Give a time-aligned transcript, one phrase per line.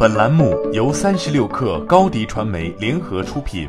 [0.00, 3.68] 本栏目由三十六氪高低传媒联合出品。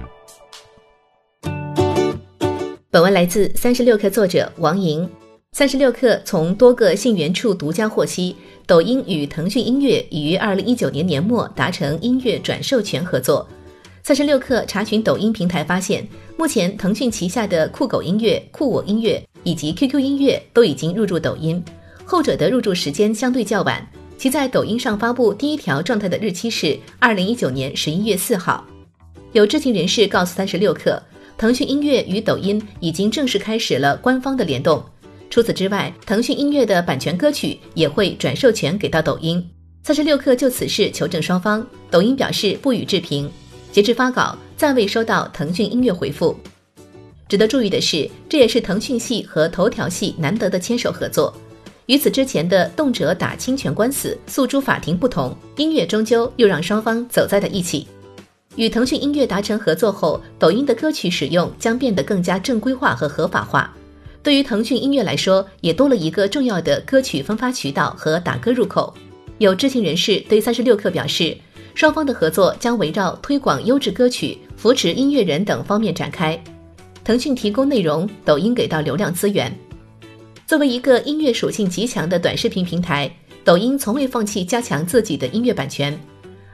[2.92, 5.10] 本文来自三十六氪作者王莹。
[5.54, 8.36] 三十六氪从多个信源处独家获悉，
[8.68, 13.49] 抖音与腾讯音乐已于二零一九年年末达成音乐转授权合作。
[14.03, 16.07] 三十六氪查询抖音平台发现，
[16.38, 21.63] 目前腾讯旗下的酷狗音乐、酷我音乐以及 QQ 音乐都已经入驻抖音，
[22.05, 23.84] 后者的入驻时间相对较晚。
[24.20, 28.67] 其在抖音上发布第一条状态的日期是二零一九年十一月四号。
[29.31, 30.99] 有知情人士告诉三十六氪，
[31.38, 34.84] 腾讯音乐与抖音已经正式开始了官方的联动。
[35.29, 39.41] 除此之外，腾讯音乐的版权歌曲也会转授权给到抖音。
[39.84, 43.31] 三十六氪就此事求证双方，抖音表示不予置评。
[43.71, 46.38] 截至发稿，暂未收到腾讯音乐回复。
[47.29, 51.34] 值得注意的是，这也是腾讯系和头条系难得的牵手合作。
[51.89, 57.88] 与此之前的动辄打侵权官司诉诸法庭不同，音乐终究又让双方走在了一起。
[58.55, 63.73] 与腾讯音乐达成合作后，抖音的歌曲使用将变得更加正规化和合法化。
[64.22, 68.94] 对于腾讯音乐来说，也多了一个重要的歌曲分发渠道和打歌入口。
[69.40, 71.36] 有知情人士对三十六氪表示，
[71.73, 76.40] 双方的合作将围绕推广优质歌曲、扶持音乐人等方面展开。
[77.04, 79.52] 腾讯提供内容，抖音给到流量资源。
[80.50, 83.08] 作为一个音乐属性极强的短视频平台，
[83.44, 85.95] 抖音从未放弃加强自己的音乐版权。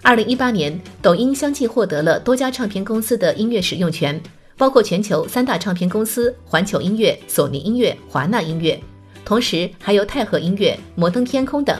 [0.01, 4.21] 二零一八年，抖音相继获得了多家唱片公司的音乐使用权，
[4.57, 8.77] 包括全球三大唱片公司环球音乐、索尼音乐、华纳音乐，
[9.23, 11.79] 同时还有泰禾音乐、摩登天空等。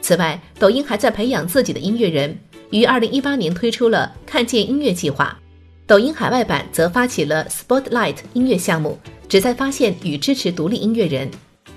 [0.00, 2.36] 此外，抖音还在培养自己的音乐人，
[2.70, 5.38] 于二零一八年推出了看见音乐计划。
[5.86, 8.98] 抖音海外版则发起了 Spotlight 音乐项目。
[9.28, 11.28] 旨在发现与支持独立音乐人。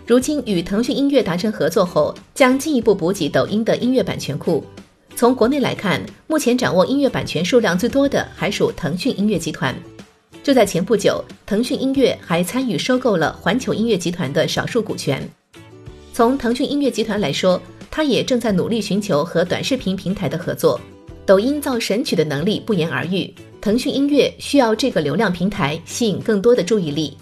[0.05, 4.64] 如今与腾讯音乐达成合作后，将进一步补给抖音的音乐版权库。
[5.16, 9.75] 从国内来看，目前掌握音乐版权数量最多的还属腾讯音乐集团。
[10.42, 15.21] 就在前不久，腾讯音乐还参与收购了环球音乐集团的少数股权。
[16.14, 17.61] 从腾讯音乐集团来说，
[17.92, 20.80] 它也正在努力寻求和短视频平台的合作。
[21.26, 27.15] 抖音造神曲的能力不言而喻，腾讯音乐需要这个流量平台吸引更多的注意力。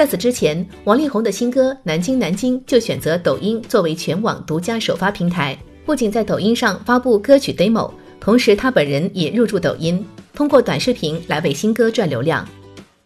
[0.00, 10.02] 在此之前，王力宏的新歌《南京南京》就选择抖音作为全网独家首发平台，不仅在抖音上发布歌曲 demo，同时他本人也入驻抖音，
[10.32, 12.48] 通过短视频来为新歌赚流量。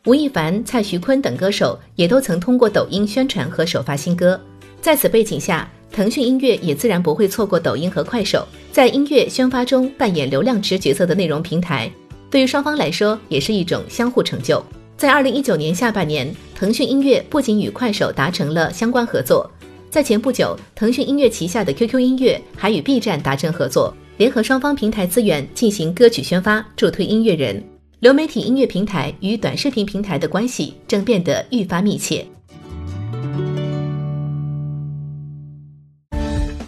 [0.06, 4.40] 吴亦凡、蔡徐坤等歌手也都曾通过抖音宣传和首发新歌。
[4.80, 11.90] 在此背景下，腾讯音乐也自然不会错过抖音和快手在音乐宣发中扮演流量池角色的内容平台，
[12.30, 14.64] 对于双方来说也是一种相互成就。
[14.96, 19.50] 在二零一九年下半年，腾讯音乐不仅与快手达成了相关合作，
[19.90, 27.62] 在前不久，腾讯音乐旗下的 QQ 音乐还与 B 站达成合作，联合双方平台资源进行歌曲宣发，助推音乐人。
[27.98, 32.24] 流媒体音乐平台与短视频平台的关系正变得愈发密切。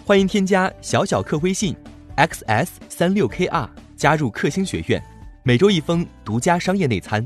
[0.03, 1.73] 欢迎添加小小客微信
[2.17, 5.01] ，xs 三六 kr，加入克星学院，
[5.43, 7.25] 每周一封独家商业内参。